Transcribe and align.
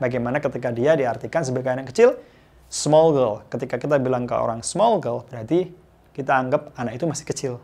bagaimana 0.00 0.40
ketika 0.40 0.72
dia 0.72 0.96
diartikan 0.96 1.44
sebagai 1.44 1.70
anak 1.70 1.92
kecil 1.92 2.16
small 2.70 3.12
girl. 3.12 3.34
Ketika 3.50 3.76
kita 3.76 3.98
bilang 3.98 4.24
ke 4.24 4.32
orang 4.32 4.64
small 4.64 5.02
girl, 5.02 5.26
berarti 5.28 5.68
kita 6.14 6.32
anggap 6.38 6.72
anak 6.78 6.96
itu 6.96 7.04
masih 7.04 7.26
kecil. 7.26 7.54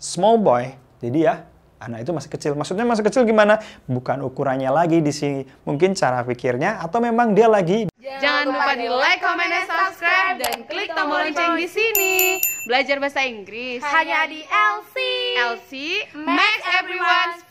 Small 0.00 0.40
boy, 0.40 0.74
jadi 0.98 1.18
ya 1.18 1.34
anak 1.78 2.02
itu 2.02 2.10
masih 2.10 2.30
kecil. 2.32 2.52
Maksudnya 2.58 2.82
masih 2.88 3.06
kecil 3.06 3.22
gimana? 3.22 3.62
Bukan 3.86 4.24
ukurannya 4.24 4.72
lagi 4.72 4.98
di 4.98 5.14
sini. 5.14 5.46
Mungkin 5.62 5.94
cara 5.94 6.26
pikirnya 6.26 6.82
atau 6.82 6.98
memang 6.98 7.36
dia 7.36 7.46
lagi 7.46 7.86
Jangan 8.18 8.50
lupa 8.50 8.72
di 8.74 8.88
like, 8.90 9.22
comment, 9.22 9.46
dan 9.46 9.62
subscribe 9.68 10.36
dan 10.42 10.56
klik 10.66 10.90
tombol 10.90 11.22
lonceng 11.22 11.54
di 11.54 11.68
sini. 11.70 12.42
Belajar 12.66 12.98
bahasa 12.98 13.22
Inggris 13.22 13.78
hanya 13.84 14.26
di 14.26 14.42
LC. 14.42 14.96
LC 15.38 15.72
makes 16.16 16.66
everyone. 16.82 17.47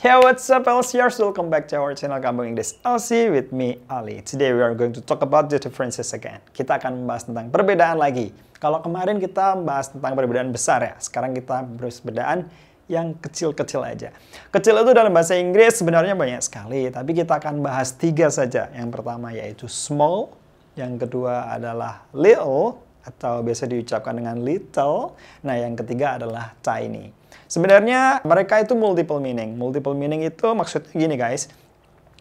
Hey, 0.00 0.16
what's 0.16 0.48
up 0.48 0.64
LCers? 0.64 1.20
Welcome 1.20 1.52
back 1.52 1.68
to 1.68 1.76
our 1.76 1.92
channel 1.92 2.16
Kampung 2.24 2.48
English 2.48 2.72
LC 2.80 3.28
with 3.28 3.52
me, 3.52 3.84
Ali. 3.84 4.24
Today 4.24 4.48
we 4.56 4.64
are 4.64 4.72
going 4.72 4.96
to 4.96 5.04
talk 5.04 5.20
about 5.20 5.52
the 5.52 5.60
differences 5.60 6.16
again. 6.16 6.40
Kita 6.56 6.80
akan 6.80 7.04
membahas 7.04 7.28
tentang 7.28 7.52
perbedaan 7.52 8.00
lagi. 8.00 8.32
Kalau 8.56 8.80
kemarin 8.80 9.20
kita 9.20 9.60
membahas 9.60 9.92
tentang 9.92 10.16
perbedaan 10.16 10.56
besar 10.56 10.80
ya, 10.80 10.96
sekarang 10.96 11.36
kita 11.36 11.68
perbedaan 11.76 12.48
yang 12.88 13.12
kecil-kecil 13.12 13.84
aja. 13.84 14.08
Kecil 14.48 14.80
itu 14.80 14.90
dalam 14.96 15.12
bahasa 15.12 15.36
Inggris 15.36 15.76
sebenarnya 15.76 16.16
banyak 16.16 16.40
sekali, 16.40 16.88
tapi 16.88 17.12
kita 17.12 17.36
akan 17.36 17.60
bahas 17.60 17.92
tiga 17.92 18.32
saja. 18.32 18.72
Yang 18.72 18.96
pertama 18.96 19.36
yaitu 19.36 19.68
small, 19.68 20.32
yang 20.80 20.96
kedua 20.96 21.52
adalah 21.52 22.08
little, 22.16 22.80
atau 23.04 23.40
biasa 23.40 23.66
diucapkan 23.68 24.16
dengan 24.16 24.40
little. 24.40 25.16
Nah, 25.46 25.56
yang 25.56 25.74
ketiga 25.76 26.20
adalah 26.20 26.52
tiny. 26.60 27.12
Sebenarnya 27.50 28.22
mereka 28.22 28.62
itu 28.62 28.78
multiple 28.78 29.18
meaning. 29.18 29.58
Multiple 29.58 29.94
meaning 29.94 30.22
itu 30.22 30.46
maksudnya 30.54 30.90
gini 30.94 31.18
guys, 31.18 31.50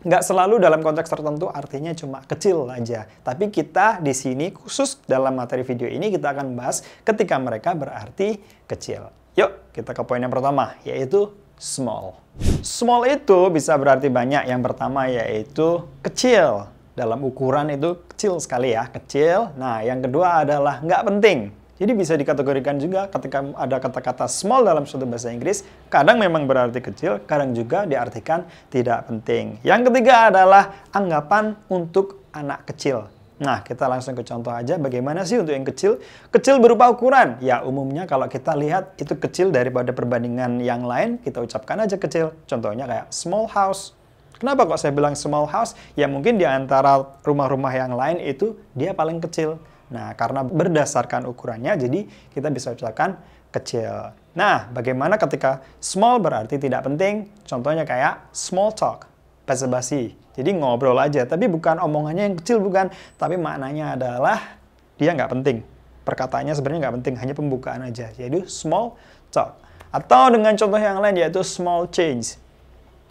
nggak 0.01 0.23
selalu 0.23 0.63
dalam 0.63 0.79
konteks 0.79 1.11
tertentu 1.11 1.51
artinya 1.51 1.91
cuma 1.91 2.23
kecil 2.25 2.65
aja. 2.71 3.05
Tapi 3.21 3.51
kita 3.51 3.99
di 3.99 4.15
sini 4.15 4.49
khusus 4.49 4.97
dalam 5.05 5.35
materi 5.35 5.61
video 5.67 5.85
ini 5.85 6.09
kita 6.09 6.33
akan 6.33 6.55
bahas 6.55 6.81
ketika 7.03 7.35
mereka 7.37 7.75
berarti 7.75 8.39
kecil. 8.65 9.11
Yuk, 9.37 9.71
kita 9.75 9.93
ke 9.93 10.01
poin 10.03 10.19
yang 10.19 10.33
pertama, 10.33 10.75
yaitu 10.81 11.29
small. 11.59 12.17
Small 12.63 13.05
itu 13.05 13.51
bisa 13.51 13.75
berarti 13.75 14.07
banyak. 14.07 14.47
Yang 14.47 14.61
pertama 14.71 15.11
yaitu 15.11 15.83
kecil. 16.01 16.71
Dalam 16.99 17.23
ukuran 17.23 17.71
itu 17.71 17.95
kecil 18.11 18.43
sekali 18.43 18.75
ya, 18.75 18.91
kecil. 18.91 19.55
Nah, 19.55 19.79
yang 19.79 20.03
kedua 20.03 20.43
adalah 20.43 20.83
nggak 20.83 21.01
penting. 21.07 21.55
Jadi 21.79 21.95
bisa 21.95 22.19
dikategorikan 22.19 22.75
juga 22.75 23.07
ketika 23.07 23.39
ada 23.55 23.79
kata-kata 23.79 24.27
small 24.27 24.67
dalam 24.67 24.83
suatu 24.83 25.07
bahasa 25.07 25.31
Inggris, 25.31 25.63
kadang 25.87 26.19
memang 26.19 26.43
berarti 26.43 26.83
kecil, 26.83 27.23
kadang 27.23 27.55
juga 27.55 27.87
diartikan 27.87 28.43
tidak 28.67 29.07
penting. 29.07 29.63
Yang 29.63 29.87
ketiga 29.87 30.27
adalah 30.27 30.75
anggapan 30.91 31.55
untuk 31.71 32.27
anak 32.35 32.67
kecil. 32.67 33.07
Nah, 33.39 33.63
kita 33.63 33.87
langsung 33.87 34.19
ke 34.19 34.27
contoh 34.27 34.51
aja 34.51 34.75
bagaimana 34.75 35.23
sih 35.23 35.39
untuk 35.39 35.55
yang 35.55 35.63
kecil. 35.63 36.03
Kecil 36.35 36.59
berupa 36.59 36.91
ukuran. 36.91 37.39
Ya, 37.39 37.63
umumnya 37.63 38.03
kalau 38.03 38.27
kita 38.27 38.51
lihat 38.59 38.99
itu 38.99 39.15
kecil 39.15 39.55
daripada 39.55 39.95
perbandingan 39.95 40.59
yang 40.59 40.83
lain, 40.83 41.15
kita 41.23 41.39
ucapkan 41.39 41.79
aja 41.79 41.95
kecil. 41.95 42.35
Contohnya 42.43 42.83
kayak 42.83 43.07
small 43.15 43.47
house. 43.47 43.95
Kenapa 44.39 44.63
kok 44.63 44.79
saya 44.79 44.95
bilang 44.95 45.19
small 45.19 45.45
house? 45.51 45.75
Ya 45.99 46.07
mungkin 46.07 46.39
di 46.39 46.47
antara 46.47 47.19
rumah-rumah 47.27 47.75
yang 47.75 47.91
lain 47.91 48.23
itu 48.23 48.55
dia 48.71 48.95
paling 48.95 49.19
kecil. 49.19 49.59
Nah, 49.91 50.15
karena 50.15 50.47
berdasarkan 50.47 51.27
ukurannya, 51.27 51.75
jadi 51.75 52.07
kita 52.31 52.47
bisa 52.53 52.71
ucapkan 52.71 53.19
kecil. 53.51 54.15
Nah, 54.37 54.69
bagaimana 54.69 55.17
ketika 55.17 55.65
small 55.81 56.21
berarti 56.21 56.61
tidak 56.61 56.85
penting? 56.85 57.27
Contohnya 57.43 57.83
kayak 57.83 58.31
small 58.31 58.71
talk, 58.71 59.09
basa-basi. 59.43 60.13
Jadi 60.37 60.55
ngobrol 60.55 60.95
aja, 60.95 61.27
tapi 61.27 61.51
bukan 61.51 61.81
omongannya 61.81 62.31
yang 62.31 62.37
kecil 62.39 62.63
bukan, 62.63 62.93
tapi 63.19 63.35
maknanya 63.35 63.99
adalah 63.99 64.61
dia 64.95 65.11
nggak 65.11 65.35
penting. 65.35 65.65
Perkataannya 66.07 66.53
sebenarnya 66.55 66.87
nggak 66.87 66.95
penting, 67.01 67.15
hanya 67.19 67.33
pembukaan 67.35 67.81
aja. 67.83 68.13
Yaitu 68.15 68.47
small 68.47 68.95
talk. 69.33 69.57
Atau 69.89 70.31
dengan 70.31 70.53
contoh 70.53 70.79
yang 70.79 71.01
lain 71.01 71.17
yaitu 71.17 71.41
small 71.41 71.89
change. 71.89 72.37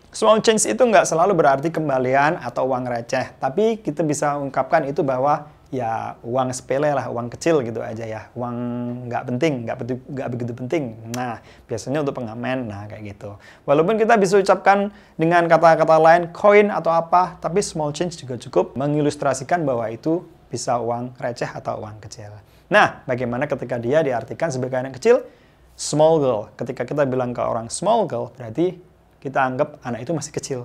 Small 0.09 0.41
change 0.41 0.65
itu 0.65 0.81
nggak 0.81 1.05
selalu 1.05 1.37
berarti 1.37 1.69
kembalian 1.69 2.41
atau 2.41 2.65
uang 2.65 2.89
receh, 2.89 3.37
tapi 3.37 3.77
kita 3.85 4.01
bisa 4.01 4.41
ungkapkan 4.41 4.89
itu 4.89 5.05
bahwa 5.05 5.53
ya 5.69 6.17
uang 6.25 6.49
sepele 6.49 6.89
lah, 6.97 7.13
uang 7.13 7.29
kecil 7.29 7.61
gitu 7.61 7.85
aja 7.85 8.09
ya, 8.09 8.33
uang 8.33 8.57
nggak 9.05 9.23
penting, 9.29 9.69
nggak 9.69 9.77
nggak 9.85 10.29
begitu 10.33 10.53
penting. 10.57 10.97
Nah, 11.13 11.45
biasanya 11.69 12.01
untuk 12.01 12.17
pengamen, 12.17 12.73
nah 12.73 12.89
kayak 12.89 13.15
gitu. 13.15 13.37
Walaupun 13.69 14.01
kita 14.01 14.17
bisa 14.17 14.41
ucapkan 14.41 14.89
dengan 15.21 15.45
kata-kata 15.45 16.01
lain, 16.01 16.33
koin 16.33 16.73
atau 16.73 16.89
apa, 16.89 17.37
tapi 17.37 17.61
small 17.61 17.93
change 17.93 18.17
juga 18.17 18.41
cukup 18.41 18.81
mengilustrasikan 18.81 19.69
bahwa 19.69 19.93
itu 19.93 20.25
bisa 20.49 20.81
uang 20.81 21.21
receh 21.21 21.53
atau 21.53 21.85
uang 21.85 22.01
kecil. 22.01 22.33
Nah, 22.73 23.05
bagaimana 23.05 23.45
ketika 23.45 23.77
dia 23.77 24.01
diartikan 24.01 24.49
sebagai 24.49 24.81
anak 24.81 24.97
kecil? 24.97 25.21
Small 25.77 26.17
girl. 26.17 26.49
Ketika 26.57 26.89
kita 26.89 27.05
bilang 27.05 27.37
ke 27.37 27.45
orang 27.45 27.69
small 27.69 28.09
girl, 28.09 28.33
berarti 28.35 28.88
kita 29.19 29.39
anggap 29.43 29.83
anak 29.83 30.07
itu 30.07 30.13
masih 30.15 30.33
kecil. 30.35 30.61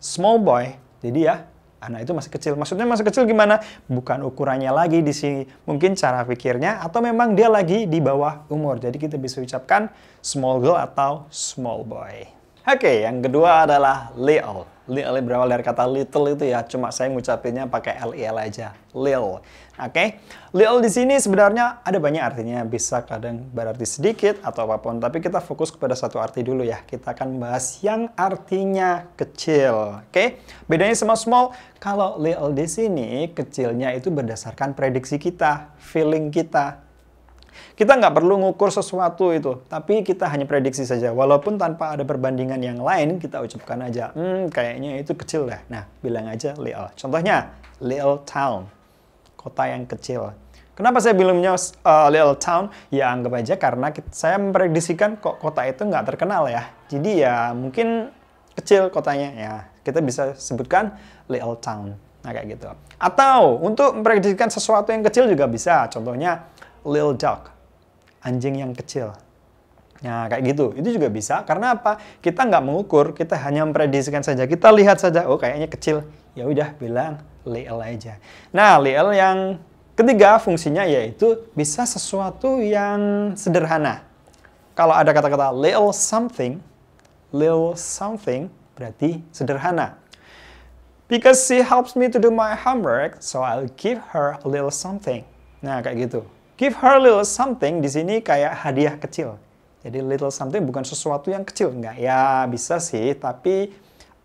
Small 0.00 0.40
boy, 0.40 0.74
jadi 1.04 1.20
ya 1.20 1.36
anak 1.80 2.06
itu 2.06 2.12
masih 2.12 2.30
kecil. 2.30 2.52
Maksudnya 2.54 2.86
masih 2.86 3.04
kecil 3.08 3.24
gimana? 3.24 3.58
Bukan 3.88 4.22
ukurannya 4.22 4.70
lagi 4.70 5.00
di 5.00 5.10
sini. 5.16 5.42
Mungkin 5.64 5.96
cara 5.96 6.22
pikirnya 6.28 6.84
atau 6.84 7.00
memang 7.00 7.32
dia 7.32 7.48
lagi 7.48 7.88
di 7.88 7.98
bawah 7.98 8.44
umur. 8.52 8.78
Jadi 8.78 9.00
kita 9.00 9.16
bisa 9.16 9.40
ucapkan 9.40 9.88
small 10.20 10.60
girl 10.60 10.76
atau 10.76 11.26
small 11.32 11.82
boy. 11.82 12.28
Oke, 12.68 12.86
okay, 12.86 12.96
yang 13.08 13.24
kedua 13.24 13.64
adalah 13.64 14.12
little. 14.14 14.68
Little 14.90 15.22
berawal 15.22 15.46
dari 15.46 15.62
kata 15.62 15.86
little 15.86 16.34
itu 16.34 16.50
ya, 16.50 16.66
cuma 16.66 16.90
saya 16.90 17.14
ngucapinnya 17.14 17.70
pakai 17.70 17.94
lil 18.10 18.34
aja. 18.34 18.74
Lil. 18.90 19.38
Oke, 19.78 19.94
okay? 19.94 20.08
little 20.50 20.82
di 20.82 20.90
sini 20.90 21.14
sebenarnya 21.14 21.80
ada 21.86 21.96
banyak 22.02 22.18
artinya, 22.18 22.66
bisa 22.66 23.06
kadang 23.06 23.46
berarti 23.54 23.86
sedikit 23.86 24.42
atau 24.42 24.66
apa 24.66 24.82
pun. 24.82 24.98
Tapi 24.98 25.22
kita 25.22 25.38
fokus 25.38 25.70
kepada 25.70 25.94
satu 25.94 26.18
arti 26.18 26.42
dulu 26.42 26.66
ya. 26.66 26.82
Kita 26.82 27.14
akan 27.14 27.38
bahas 27.38 27.78
yang 27.86 28.10
artinya 28.18 29.06
kecil. 29.14 30.02
Oke, 30.02 30.10
okay? 30.10 30.28
bedanya 30.66 30.98
sama 30.98 31.14
small. 31.14 31.54
Kalau 31.78 32.18
little 32.18 32.50
di 32.50 32.66
sini 32.66 33.30
kecilnya 33.30 33.94
itu 33.94 34.10
berdasarkan 34.10 34.74
prediksi 34.74 35.22
kita, 35.22 35.70
feeling 35.78 36.34
kita. 36.34 36.89
Kita 37.74 37.96
nggak 37.96 38.12
perlu 38.12 38.40
ngukur 38.44 38.68
sesuatu 38.68 39.32
itu, 39.32 39.64
tapi 39.66 40.04
kita 40.04 40.28
hanya 40.28 40.44
prediksi 40.44 40.84
saja. 40.84 41.10
Walaupun 41.10 41.56
tanpa 41.56 41.96
ada 41.96 42.04
perbandingan 42.04 42.60
yang 42.60 42.78
lain, 42.80 43.16
kita 43.16 43.40
ucapkan 43.40 43.80
aja, 43.84 44.12
hmm, 44.12 44.52
kayaknya 44.52 45.00
itu 45.00 45.16
kecil 45.16 45.48
deh. 45.48 45.60
Nah, 45.72 45.88
bilang 46.04 46.28
aja 46.28 46.52
little. 46.60 46.92
Contohnya, 46.96 47.56
little 47.80 48.20
town 48.28 48.68
kota 49.40 49.72
yang 49.72 49.88
kecil. 49.88 50.36
Kenapa 50.76 51.00
saya 51.00 51.16
bilangnya 51.16 51.56
uh, 51.56 52.08
little 52.12 52.36
town? 52.36 52.68
Ya 52.92 53.08
anggap 53.08 53.32
aja 53.40 53.54
karena 53.56 53.88
saya 54.12 54.36
memprediksikan 54.36 55.16
kok 55.16 55.40
kota 55.40 55.64
itu 55.64 55.88
nggak 55.88 56.12
terkenal 56.12 56.48
ya. 56.48 56.68
Jadi 56.92 57.24
ya 57.24 57.56
mungkin 57.56 58.12
kecil 58.56 58.92
kotanya 58.92 59.28
ya. 59.32 59.54
Kita 59.80 60.04
bisa 60.04 60.36
sebutkan 60.36 60.96
little 61.28 61.56
town. 61.60 61.96
Nah 62.20 62.30
kayak 62.32 62.56
gitu. 62.56 62.68
Atau 63.00 63.60
untuk 63.64 63.96
memprediksikan 64.00 64.52
sesuatu 64.52 64.92
yang 64.92 65.04
kecil 65.04 65.28
juga 65.28 65.48
bisa. 65.48 65.88
Contohnya 65.88 66.48
little 66.86 67.16
dog, 67.16 67.50
anjing 68.24 68.60
yang 68.60 68.72
kecil. 68.72 69.16
Nah, 70.00 70.32
kayak 70.32 70.42
gitu. 70.56 70.72
Itu 70.72 70.96
juga 70.96 71.12
bisa. 71.12 71.44
Karena 71.44 71.76
apa? 71.76 72.00
Kita 72.24 72.48
nggak 72.48 72.64
mengukur, 72.64 73.12
kita 73.12 73.36
hanya 73.36 73.68
memprediksikan 73.68 74.24
saja. 74.24 74.48
Kita 74.48 74.72
lihat 74.72 74.96
saja, 74.96 75.28
oh 75.28 75.36
kayaknya 75.36 75.68
kecil. 75.68 76.08
Ya 76.32 76.48
udah, 76.48 76.72
bilang 76.80 77.20
little 77.44 77.84
aja. 77.84 78.16
Nah, 78.48 78.80
little 78.80 79.12
yang 79.12 79.60
ketiga 79.92 80.40
fungsinya 80.40 80.88
yaitu 80.88 81.44
bisa 81.52 81.84
sesuatu 81.84 82.64
yang 82.64 83.32
sederhana. 83.36 84.00
Kalau 84.72 84.96
ada 84.96 85.12
kata-kata 85.12 85.52
little 85.52 85.92
something, 85.92 86.64
little 87.36 87.76
something 87.76 88.48
berarti 88.72 89.20
sederhana. 89.28 90.00
Because 91.10 91.44
she 91.44 91.60
helps 91.60 91.98
me 91.98 92.08
to 92.08 92.22
do 92.22 92.30
my 92.30 92.54
homework, 92.54 93.18
so 93.20 93.42
I'll 93.42 93.68
give 93.76 93.98
her 94.14 94.38
a 94.40 94.46
little 94.48 94.72
something. 94.72 95.26
Nah, 95.60 95.82
kayak 95.84 96.08
gitu. 96.08 96.22
Give 96.60 96.76
her 96.84 97.00
little 97.00 97.24
something 97.24 97.80
di 97.80 97.88
sini 97.88 98.20
kayak 98.20 98.52
hadiah 98.68 99.00
kecil 99.00 99.40
jadi 99.80 100.04
little 100.04 100.28
something 100.28 100.60
bukan 100.68 100.84
sesuatu 100.84 101.32
yang 101.32 101.44
kecil, 101.44 101.72
enggak. 101.72 101.96
Ya 101.96 102.44
bisa 102.44 102.76
sih, 102.76 103.16
tapi 103.16 103.72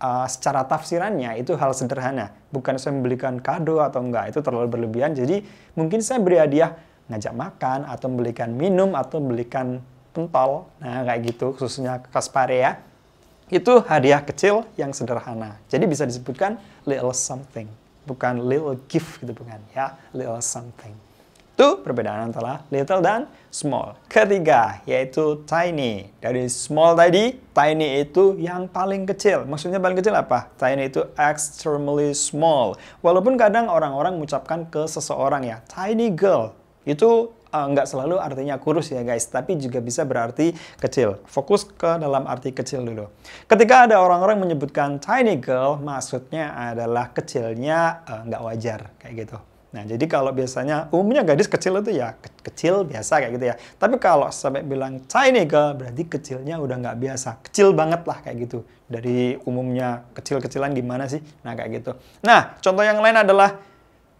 uh, 0.03 0.27
secara 0.27 0.67
tafsirannya 0.67 1.39
itu 1.39 1.55
hal 1.55 1.71
sederhana. 1.71 2.35
Bukan 2.51 2.75
saya 2.75 2.91
membelikan 2.91 3.39
kado 3.39 3.79
atau 3.79 4.03
enggak, 4.03 4.35
itu 4.35 4.39
terlalu 4.43 4.67
berlebihan. 4.67 5.15
Jadi 5.15 5.47
mungkin 5.79 6.03
saya 6.03 6.19
beri 6.19 6.43
hadiah 6.43 6.75
ngajak 7.07 7.31
makan, 7.31 7.87
atau 7.87 8.07
membelikan 8.11 8.51
minum, 8.51 8.99
atau 8.99 9.23
membelikan 9.23 9.79
pentol. 10.11 10.67
Nah 10.83 11.07
kayak 11.07 11.21
gitu, 11.23 11.55
khususnya 11.55 12.03
kaspare 12.11 12.59
ya. 12.59 12.71
Itu 13.47 13.79
hadiah 13.87 14.25
kecil 14.25 14.67
yang 14.75 14.91
sederhana. 14.91 15.55
Jadi 15.71 15.87
bisa 15.87 16.03
disebutkan 16.03 16.59
little 16.83 17.15
something. 17.15 17.71
Bukan 18.03 18.43
little 18.43 18.75
gift 18.91 19.23
gitu 19.23 19.31
bukan 19.31 19.63
ya, 19.71 19.95
little 20.11 20.43
something. 20.43 20.91
Itu 21.55 21.79
perbedaan 21.79 22.35
antara 22.35 22.67
little 22.67 22.99
dan 22.99 23.31
small. 23.47 23.95
Ketiga, 24.11 24.83
yaitu 24.83 25.39
tiny. 25.47 26.11
Dari 26.19 26.51
small 26.51 26.99
tadi, 26.99 27.31
tiny 27.55 28.03
itu 28.03 28.35
yang 28.35 28.67
paling 28.67 29.07
kecil. 29.07 29.47
Maksudnya 29.47 29.79
paling 29.79 29.95
kecil 29.95 30.11
apa? 30.19 30.51
Tiny 30.59 30.91
itu 30.91 31.07
extremely 31.15 32.11
small. 32.11 32.75
Walaupun 32.99 33.39
kadang 33.39 33.71
orang-orang 33.71 34.19
mengucapkan 34.19 34.67
ke 34.67 34.83
seseorang 34.83 35.47
ya, 35.47 35.63
tiny 35.71 36.11
girl. 36.11 36.51
Itu 36.83 37.31
uh, 37.55 37.65
nggak 37.71 37.87
selalu 37.87 38.19
artinya 38.19 38.59
kurus 38.59 38.91
ya 38.91 38.99
guys, 39.07 39.23
tapi 39.31 39.55
juga 39.55 39.79
bisa 39.79 40.03
berarti 40.03 40.51
kecil. 40.83 41.23
Fokus 41.23 41.63
ke 41.63 41.95
dalam 42.03 42.27
arti 42.27 42.51
kecil 42.51 42.83
dulu. 42.83 43.07
Ketika 43.47 43.87
ada 43.87 44.03
orang-orang 44.03 44.43
menyebutkan 44.43 44.99
tiny 44.99 45.39
girl, 45.39 45.79
maksudnya 45.79 46.51
adalah 46.51 47.15
kecilnya 47.15 48.03
uh, 48.03 48.21
nggak 48.27 48.41
wajar, 48.43 48.79
kayak 48.99 49.23
gitu. 49.23 49.39
Nah, 49.75 49.83
jadi 49.83 50.07
kalau 50.07 50.31
biasanya 50.31 50.87
umumnya 50.95 51.27
gadis 51.27 51.51
kecil 51.51 51.83
itu 51.83 51.99
ya 51.99 52.15
ke 52.15 52.31
kecil 52.47 52.87
biasa 52.87 53.19
kayak 53.19 53.33
gitu 53.35 53.45
ya. 53.51 53.55
Tapi 53.75 53.99
kalau 53.99 54.31
sampai 54.31 54.63
bilang 54.63 55.03
tiny 55.03 55.43
girl 55.43 55.75
berarti 55.75 56.07
kecilnya 56.07 56.55
udah 56.63 56.79
nggak 56.79 56.95
biasa. 56.95 57.43
Kecil 57.43 57.75
banget 57.75 58.07
lah 58.07 58.23
kayak 58.23 58.47
gitu. 58.47 58.63
Dari 58.87 59.35
umumnya 59.43 60.07
kecil-kecilan 60.15 60.71
gimana 60.71 61.11
sih? 61.11 61.19
Nah, 61.43 61.59
kayak 61.59 61.83
gitu. 61.83 61.91
Nah, 62.23 62.55
contoh 62.63 62.87
yang 62.87 63.03
lain 63.03 63.19
adalah 63.19 63.59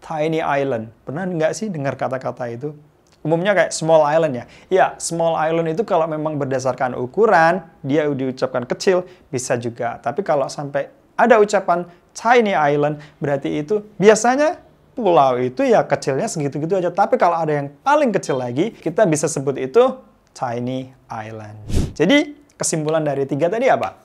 tiny 0.04 0.44
island. 0.44 0.92
Pernah 1.08 1.24
nggak 1.24 1.52
sih 1.56 1.72
dengar 1.72 1.96
kata-kata 1.96 2.52
itu? 2.52 2.76
Umumnya 3.24 3.56
kayak 3.56 3.72
small 3.72 4.04
island 4.04 4.36
ya. 4.36 4.44
Ya, 4.68 4.86
small 5.00 5.40
island 5.40 5.72
itu 5.72 5.88
kalau 5.88 6.04
memang 6.04 6.36
berdasarkan 6.36 7.00
ukuran, 7.00 7.64
dia 7.80 8.04
diucapkan 8.04 8.68
kecil, 8.68 9.08
bisa 9.32 9.56
juga. 9.56 9.96
Tapi 10.04 10.20
kalau 10.20 10.52
sampai 10.52 10.92
ada 11.16 11.40
ucapan 11.40 11.88
tiny 12.12 12.52
island, 12.52 13.00
berarti 13.16 13.64
itu 13.64 13.80
biasanya 13.96 14.65
pulau 14.96 15.36
itu 15.36 15.60
ya 15.60 15.84
kecilnya 15.84 16.24
segitu-gitu 16.24 16.80
aja. 16.80 16.88
Tapi 16.88 17.20
kalau 17.20 17.36
ada 17.36 17.52
yang 17.52 17.68
paling 17.84 18.08
kecil 18.16 18.40
lagi, 18.40 18.72
kita 18.72 19.04
bisa 19.04 19.28
sebut 19.28 19.60
itu 19.60 20.00
tiny 20.32 20.88
island. 21.12 21.60
Jadi 21.92 22.32
kesimpulan 22.56 23.04
dari 23.04 23.28
tiga 23.28 23.52
tadi 23.52 23.68
apa? 23.68 24.00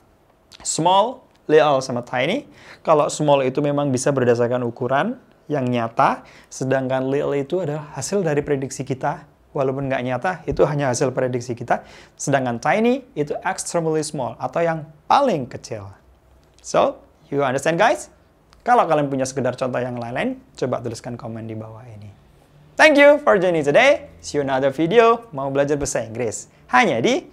Small, 0.62 1.24
little, 1.48 1.80
sama 1.80 2.04
tiny. 2.04 2.44
Kalau 2.84 3.08
small 3.08 3.48
itu 3.48 3.64
memang 3.64 3.88
bisa 3.90 4.12
berdasarkan 4.12 4.68
ukuran 4.68 5.16
yang 5.48 5.64
nyata, 5.64 6.28
sedangkan 6.52 7.08
little 7.08 7.34
itu 7.40 7.64
adalah 7.64 7.96
hasil 7.96 8.20
dari 8.22 8.44
prediksi 8.44 8.84
kita. 8.84 9.32
Walaupun 9.52 9.92
nggak 9.92 10.04
nyata, 10.08 10.32
itu 10.48 10.64
hanya 10.64 10.96
hasil 10.96 11.12
prediksi 11.12 11.52
kita. 11.56 11.84
Sedangkan 12.16 12.60
tiny 12.64 13.04
itu 13.20 13.36
extremely 13.44 14.00
small 14.00 14.40
atau 14.40 14.64
yang 14.64 14.88
paling 15.12 15.44
kecil. 15.44 15.92
So, 16.64 17.04
you 17.28 17.44
understand 17.44 17.76
guys? 17.76 18.08
Kalau 18.62 18.86
kalian 18.86 19.10
punya 19.10 19.26
sekedar 19.26 19.58
contoh 19.58 19.82
yang 19.82 19.98
lain-lain, 19.98 20.38
coba 20.54 20.86
tuliskan 20.86 21.18
komen 21.18 21.50
di 21.50 21.58
bawah 21.58 21.82
ini. 21.82 22.14
Thank 22.78 23.02
you 23.02 23.18
for 23.26 23.42
joining 23.42 23.66
today. 23.66 24.14
See 24.22 24.38
you 24.38 24.46
another 24.46 24.70
video. 24.70 25.26
Mau 25.34 25.50
belajar 25.50 25.82
bahasa 25.82 26.06
Inggris. 26.06 26.46
Hanya 26.70 27.02
di 27.02 27.26